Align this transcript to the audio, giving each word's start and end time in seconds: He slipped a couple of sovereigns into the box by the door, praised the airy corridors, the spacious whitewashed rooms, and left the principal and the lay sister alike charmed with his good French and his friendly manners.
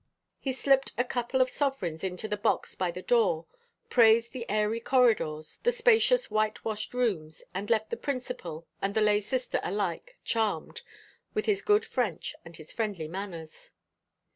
He 0.39 0.51
slipped 0.51 0.93
a 0.97 1.03
couple 1.03 1.41
of 1.41 1.49
sovereigns 1.51 2.03
into 2.03 2.27
the 2.27 2.35
box 2.35 2.73
by 2.73 2.89
the 2.89 3.03
door, 3.03 3.45
praised 3.91 4.31
the 4.31 4.49
airy 4.49 4.79
corridors, 4.79 5.57
the 5.61 5.71
spacious 5.71 6.31
whitewashed 6.31 6.95
rooms, 6.95 7.43
and 7.53 7.69
left 7.69 7.91
the 7.91 7.97
principal 7.97 8.65
and 8.81 8.95
the 8.95 9.01
lay 9.01 9.21
sister 9.21 9.59
alike 9.63 10.17
charmed 10.23 10.81
with 11.35 11.45
his 11.45 11.61
good 11.61 11.85
French 11.85 12.33
and 12.43 12.57
his 12.57 12.71
friendly 12.71 13.07
manners. 13.07 13.69